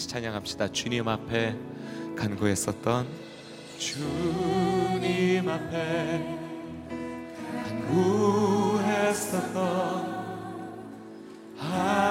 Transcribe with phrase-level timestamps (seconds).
[0.00, 0.72] 같이 찬양합시다.
[0.72, 1.54] 주님 앞에
[2.16, 3.06] 간구했었던
[3.78, 6.38] 주님 앞에
[7.90, 9.60] 간구했었던
[11.58, 12.09] 한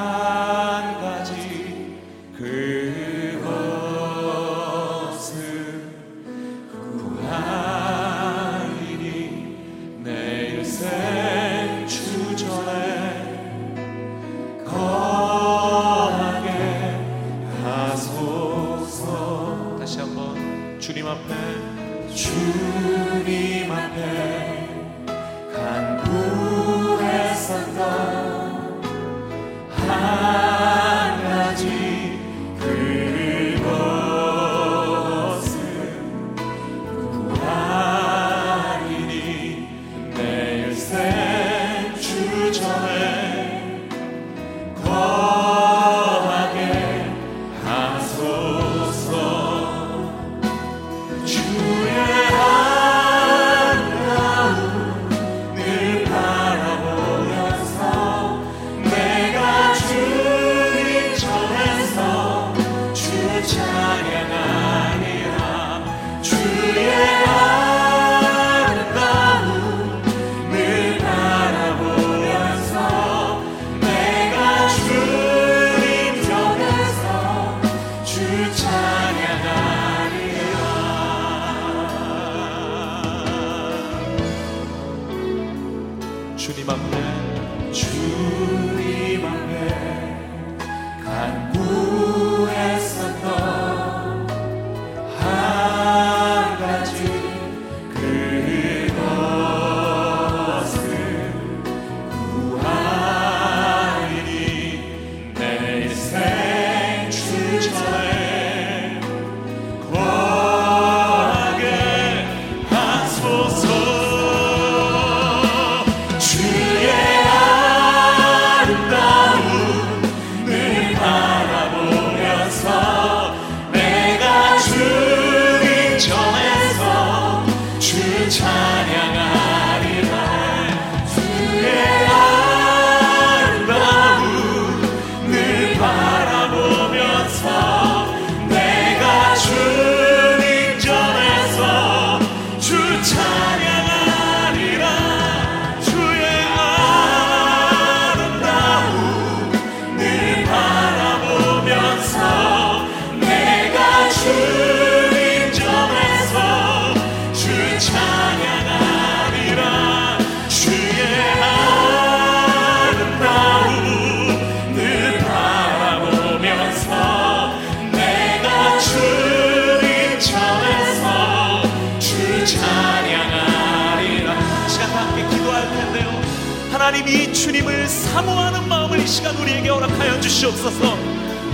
[180.30, 180.96] 주시옵소서.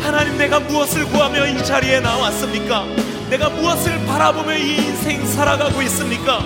[0.02, 2.86] 하나님 내가 무엇을 구하며 이 자리에 나왔습니까?
[3.30, 6.42] 내가 무엇을 바라보며 이 인생 살아가고 있습니까?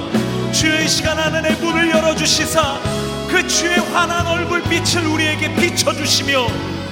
[0.51, 2.79] 주의 시간 하늘의 문을 열어주시사
[3.27, 6.47] 그 주의 환한 얼굴빛을 우리에게 비춰주시며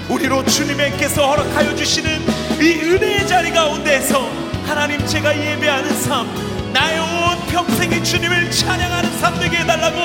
[0.09, 2.22] 우리로 주님께서 허락하여 주시는
[2.59, 4.30] 이 은혜의 자리 가운데서
[4.66, 6.28] 하나님 제가 예배하는 삶
[6.74, 9.97] 나의 온 평생의 주님을 찬양하는 삶 되게 해달라고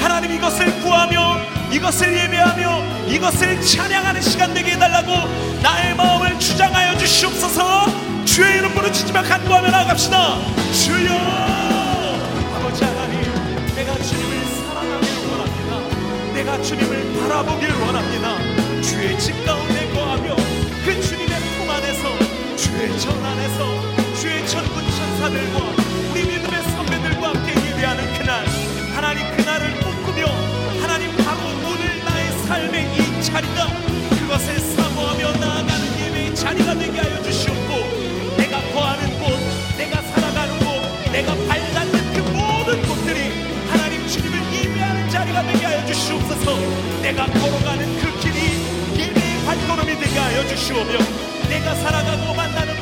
[0.00, 5.10] 하나님 이것을 구하며 이것을 예배하며 이것을 찬양하는 시간 되게 해달라고
[5.60, 8.24] 나의 마음을 주장하여 주시옵소서.
[8.24, 10.38] 주의 이름 부르짖으며 간구하며 나갑시다.
[10.72, 11.12] 주여!
[12.54, 13.22] 아버지 하나님
[13.74, 16.32] 내가 주님을 사랑하길 원합니다.
[16.32, 18.80] 내가 주님을 바라보길 원합니다.
[18.80, 20.36] 주의 집 가운데 거하며
[20.84, 25.58] 그 주님의 품 안에서 주의 전 안에서 주의 천군 천사들과
[26.12, 28.46] 우리 믿음의 선배들과 함께 예배하는 그날
[28.94, 29.83] 하나님 그날을
[32.74, 33.68] 삶의 이 자리가
[34.18, 39.38] 그것을 사모하며 나아가는 예배의 자리가 되게 하여 주시옵고 내가 거하는 곳
[39.78, 43.30] 내가 살아가는 곳 내가 발닿는 그 모든 곳들이
[43.68, 46.56] 하나님 주님을 예배하는 자리가 되게 하여 주시옵소서.
[47.00, 48.40] 내가 걸어가는 그 길이
[48.98, 50.98] 예배의 발걸음이 되게 하여 주시오며
[51.48, 52.73] 내가 살아가고 만나는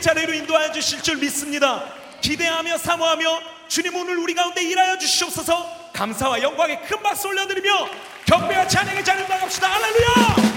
[0.00, 1.84] 자리로 인도하여 주실 줄 믿습니다.
[2.20, 7.88] 기대하며 사모하며 주님 오늘 우리 가운데 일하여 주시옵소서 감사와 영광의 큰 박수 올려드리며
[8.26, 9.68] 경배와 찬양의 자리로 나갑시다.
[9.68, 10.50] 할렐루야!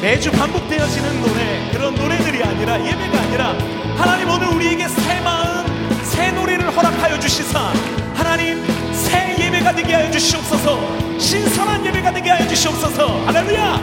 [0.00, 3.56] 매주 반복되어지는 노래 그런 노래들이 아니라 예배가 아니라
[3.96, 5.64] 하나님 오늘 우리에게 새 마음
[6.02, 7.72] 새 노래를 허락하여 주시사
[8.14, 8.62] 하나님
[8.92, 11.18] 새 예배가 되게 하여 주시옵소서.
[11.18, 13.24] 신선한 예배가 되게 하여 주시옵소서.
[13.24, 13.80] 할렐루야!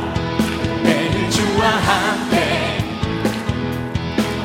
[0.84, 2.78] 매일 주와 함께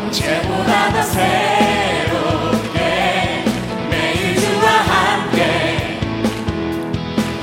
[0.06, 2.78] 어제보다 더 새롭게
[3.90, 6.00] 매일 주와 함께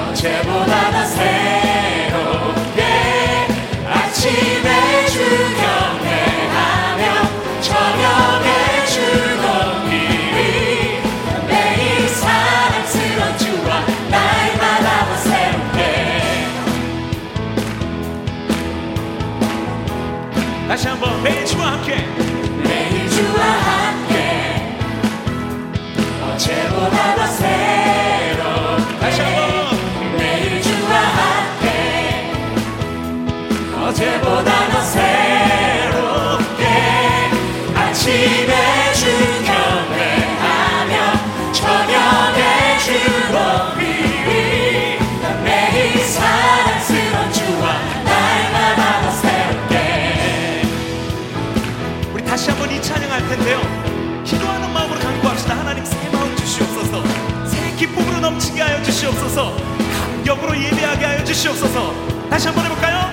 [0.09, 1.40] 어제보다 더 새롭게
[61.33, 61.93] 주시옵소서.
[62.29, 63.09] 다시 한번 해볼까요?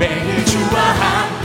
[0.00, 1.37] 매일 주와 함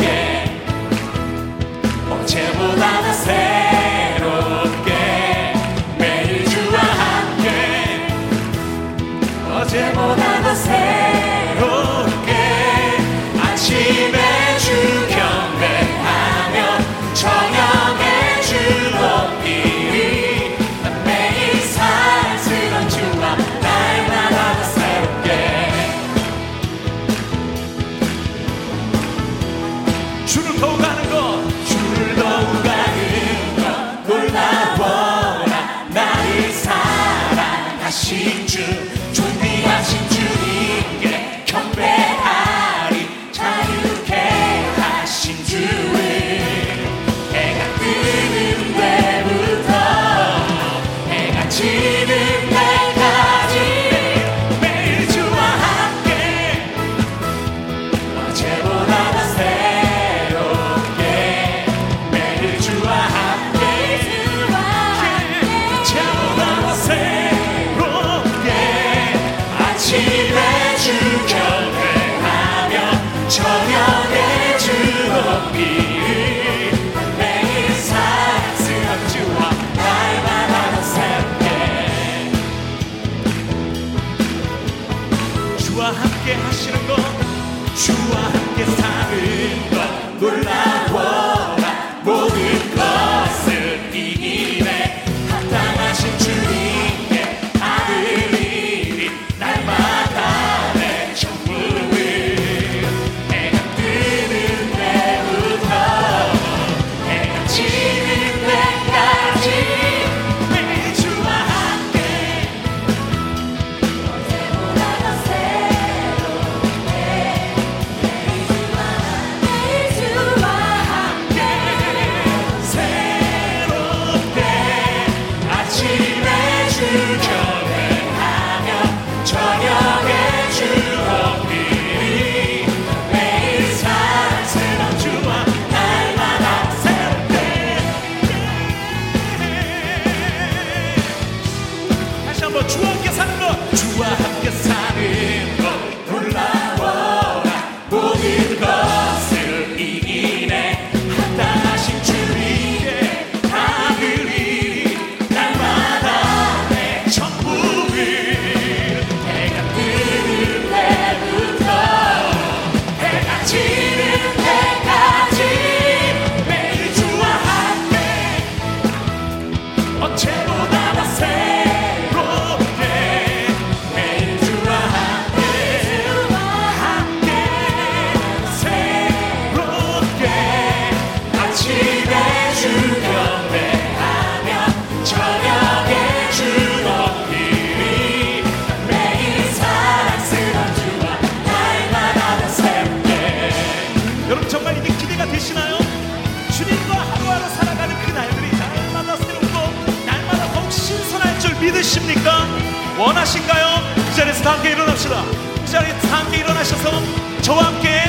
[204.44, 205.24] 다 함께 일어납시다.
[205.66, 208.04] 자리에 다 함께 일어나셔서 저와 함께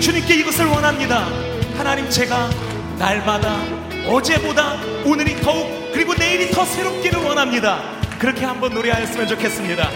[0.00, 1.28] 주님께 이것을 원합니다.
[1.76, 2.50] 하나님 제가
[2.98, 3.60] 날마다
[4.08, 7.78] 어제보다 오늘이 더욱 그리고 내일이 더 새롭기를 원합니다.
[8.18, 9.88] 그렇게 한번 노래하였으면 좋겠습니다.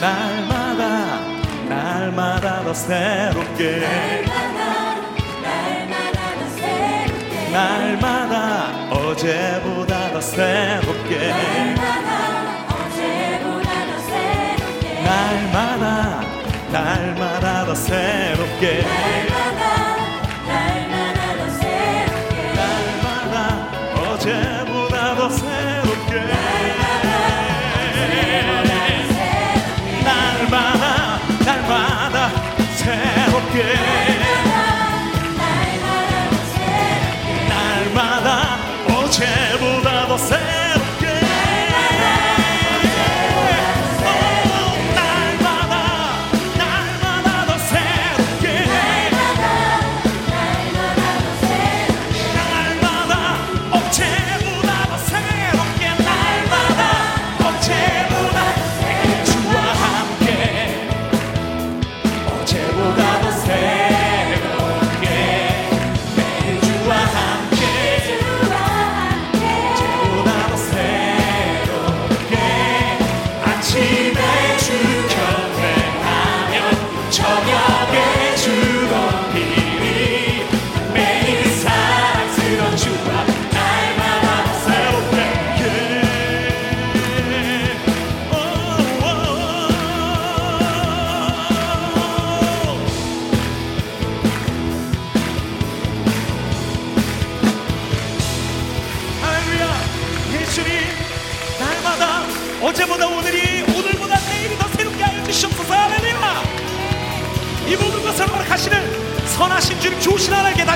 [0.00, 1.20] 날마다
[1.66, 3.78] 날마다 더 새롭게
[4.26, 4.59] 날마다
[7.52, 11.34] 날마다 어제보다 더 새롭게.
[15.04, 16.20] 날마다
[16.70, 18.82] 날마다 더 새롭게.
[18.82, 19.79] 날마다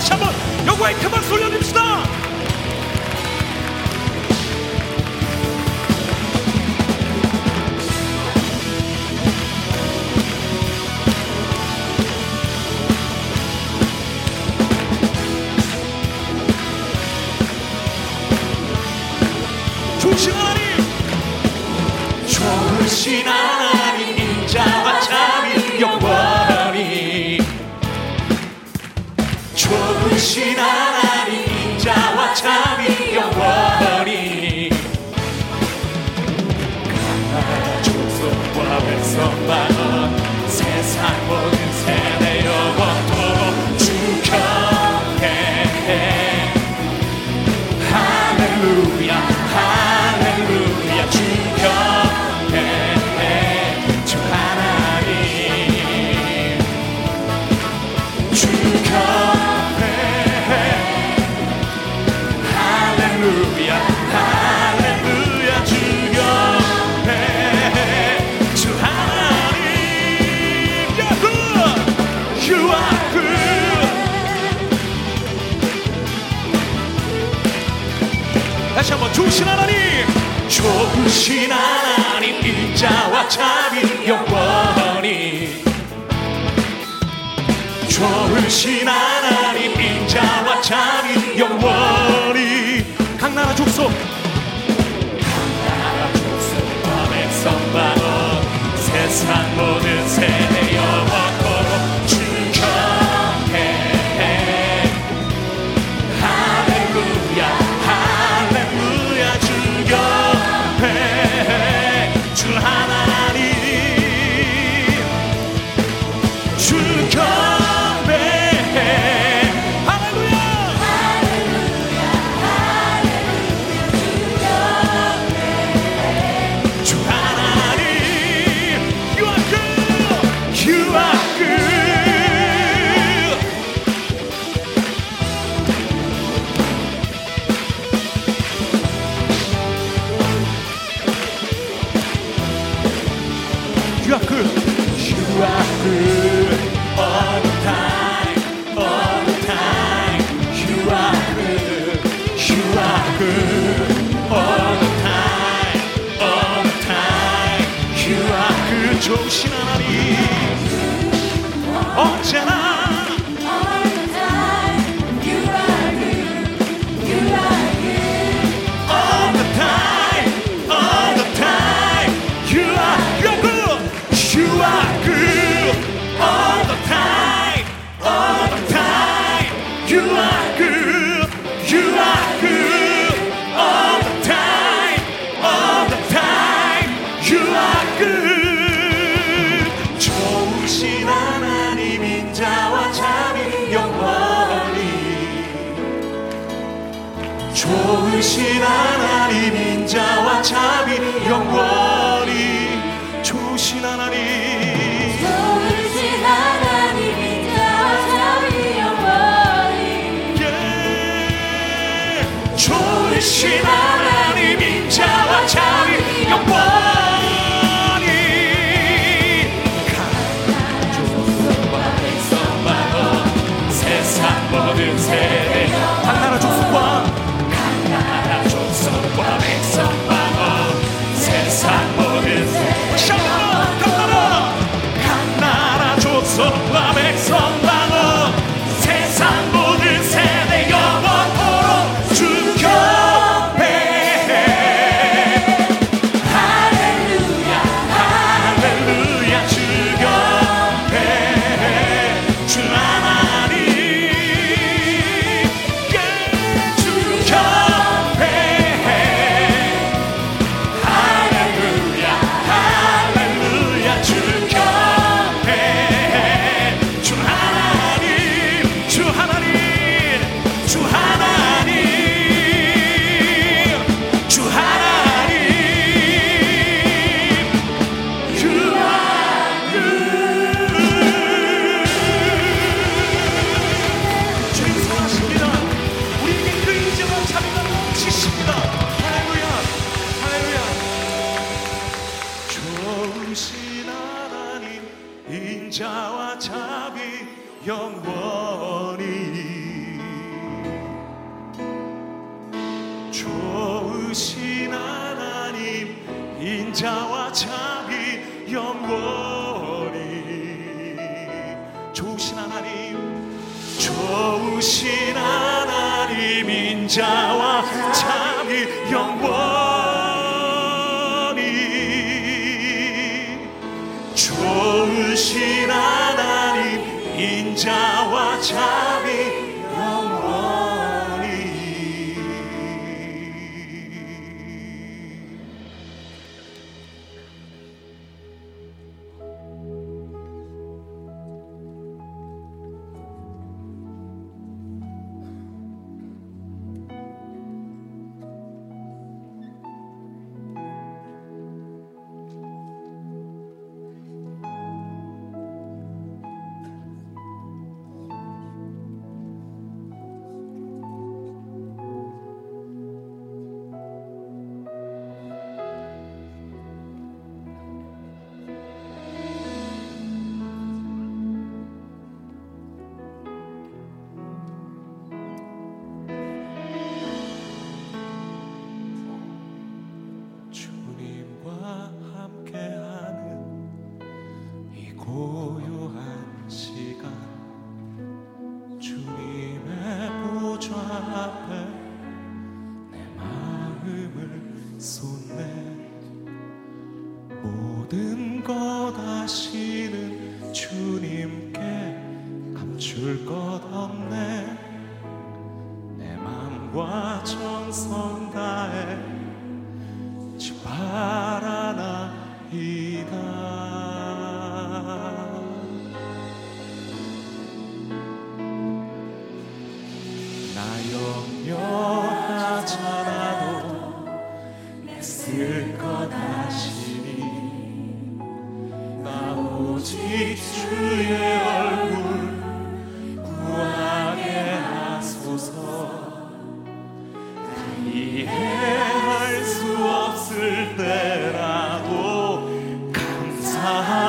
[0.05, 0.35] 다시 한번
[0.67, 1.49] 영광의 큰방 쏠려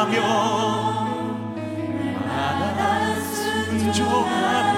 [0.05, 0.21] 하며
[2.27, 4.74] 마다 순종하며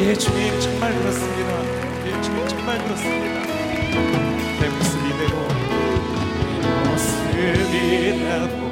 [0.00, 1.60] 예 주님 정말 그렇습니다
[2.06, 3.46] 예 주님 정말 그렇습니다
[4.60, 5.48] 내 모습 이대로
[6.62, 8.67] 내 모습 이대로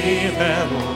[0.00, 0.95] viverò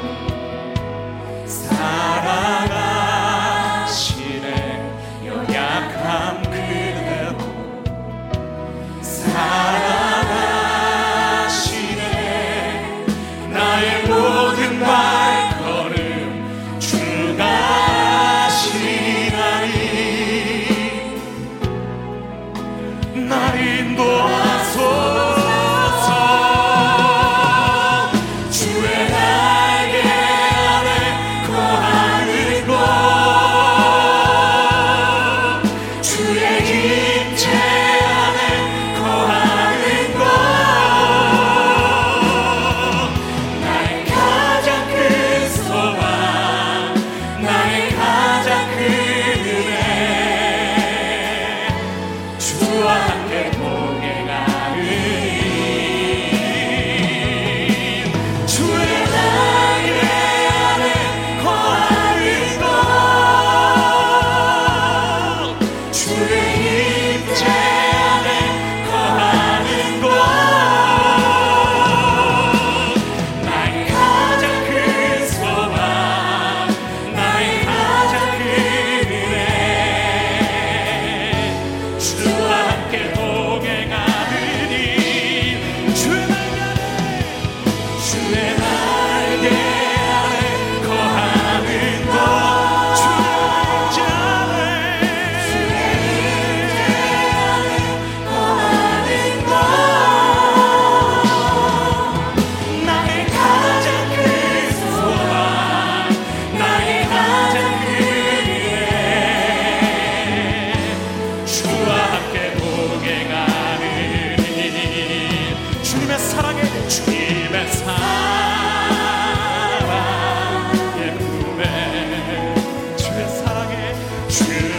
[124.30, 124.69] true.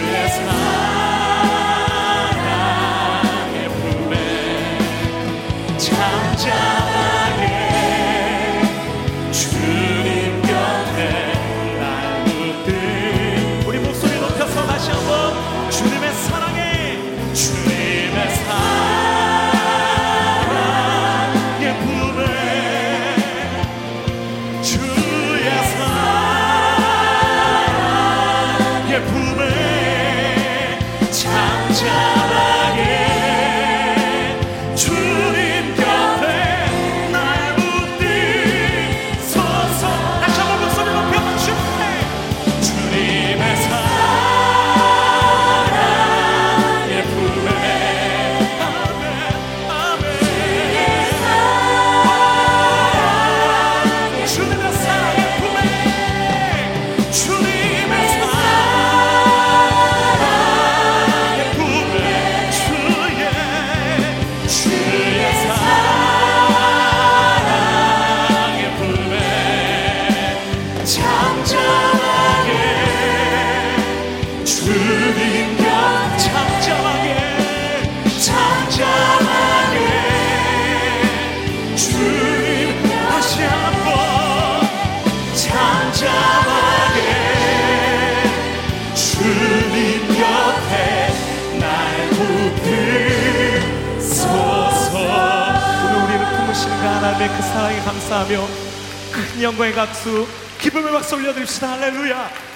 [99.85, 100.27] 박수
[100.59, 101.71] 기쁨의 박수 올려드립시다.
[101.71, 102.50] 할렐루야.